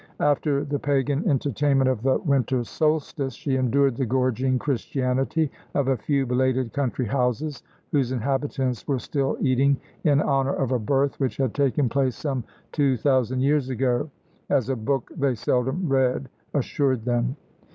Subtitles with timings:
[0.19, 5.95] After the pagan entertainment of the winter solstice, she endured the gorging Christianity of a
[5.95, 11.37] few belated country houses, whose inhabitants were still eating in honour of a Birth which
[11.37, 14.09] had taken place some two thousand years ago,
[14.49, 17.35] as a Book they seldom read assured them.